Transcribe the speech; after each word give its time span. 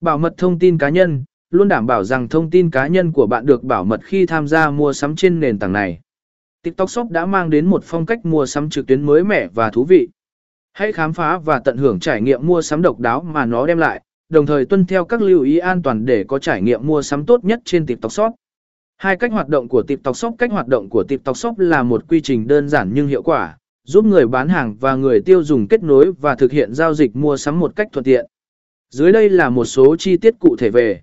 Bảo 0.00 0.18
mật 0.18 0.34
thông 0.36 0.58
tin 0.58 0.78
cá 0.78 0.88
nhân, 0.88 1.24
luôn 1.50 1.68
đảm 1.68 1.86
bảo 1.86 2.04
rằng 2.04 2.28
thông 2.28 2.50
tin 2.50 2.70
cá 2.70 2.86
nhân 2.86 3.12
của 3.12 3.26
bạn 3.26 3.46
được 3.46 3.64
bảo 3.64 3.84
mật 3.84 4.00
khi 4.04 4.26
tham 4.26 4.48
gia 4.48 4.70
mua 4.70 4.92
sắm 4.92 5.16
trên 5.16 5.40
nền 5.40 5.58
tảng 5.58 5.72
này. 5.72 6.00
TikTok 6.62 6.90
Shop 6.90 7.10
đã 7.10 7.26
mang 7.26 7.50
đến 7.50 7.66
một 7.66 7.84
phong 7.84 8.06
cách 8.06 8.26
mua 8.26 8.46
sắm 8.46 8.70
trực 8.70 8.86
tuyến 8.86 9.02
mới 9.02 9.24
mẻ 9.24 9.48
và 9.54 9.70
thú 9.70 9.84
vị. 9.84 10.08
Hãy 10.72 10.92
khám 10.92 11.12
phá 11.12 11.38
và 11.38 11.58
tận 11.58 11.76
hưởng 11.76 12.00
trải 12.00 12.20
nghiệm 12.20 12.46
mua 12.46 12.62
sắm 12.62 12.82
độc 12.82 13.00
đáo 13.00 13.22
mà 13.22 13.46
nó 13.46 13.66
đem 13.66 13.78
lại, 13.78 14.02
đồng 14.28 14.46
thời 14.46 14.66
tuân 14.66 14.84
theo 14.84 15.04
các 15.04 15.22
lưu 15.22 15.42
ý 15.42 15.58
an 15.58 15.82
toàn 15.82 16.04
để 16.04 16.24
có 16.24 16.38
trải 16.38 16.62
nghiệm 16.62 16.86
mua 16.86 17.02
sắm 17.02 17.26
tốt 17.26 17.44
nhất 17.44 17.60
trên 17.64 17.86
TikTok 17.86 18.12
Shop. 18.12 18.32
Hai 18.96 19.16
cách 19.16 19.32
hoạt 19.32 19.48
động 19.48 19.68
của 19.68 19.82
TikTok 19.82 20.16
Shop 20.16 20.34
Cách 20.38 20.50
hoạt 20.50 20.68
động 20.68 20.88
của 20.88 21.04
TikTok 21.04 21.36
Shop 21.36 21.58
là 21.58 21.82
một 21.82 22.08
quy 22.08 22.20
trình 22.20 22.46
đơn 22.46 22.68
giản 22.68 22.90
nhưng 22.94 23.06
hiệu 23.06 23.22
quả, 23.22 23.58
giúp 23.84 24.04
người 24.04 24.26
bán 24.26 24.48
hàng 24.48 24.76
và 24.80 24.96
người 24.96 25.20
tiêu 25.20 25.42
dùng 25.42 25.68
kết 25.68 25.82
nối 25.82 26.12
và 26.20 26.34
thực 26.34 26.52
hiện 26.52 26.74
giao 26.74 26.94
dịch 26.94 27.16
mua 27.16 27.36
sắm 27.36 27.60
một 27.60 27.76
cách 27.76 27.88
thuận 27.92 28.04
tiện. 28.04 28.26
Dưới 28.90 29.12
đây 29.12 29.30
là 29.30 29.50
một 29.50 29.64
số 29.64 29.96
chi 29.96 30.16
tiết 30.16 30.34
cụ 30.38 30.56
thể 30.56 30.70
về. 30.70 31.00